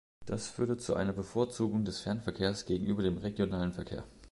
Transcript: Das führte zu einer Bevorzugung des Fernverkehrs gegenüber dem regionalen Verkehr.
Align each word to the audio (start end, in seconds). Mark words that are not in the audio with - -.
Das 0.25 0.47
führte 0.47 0.77
zu 0.77 0.95
einer 0.95 1.13
Bevorzugung 1.13 1.85
des 1.85 1.99
Fernverkehrs 1.99 2.65
gegenüber 2.65 3.03
dem 3.03 3.19
regionalen 3.19 3.71
Verkehr. 3.71 4.03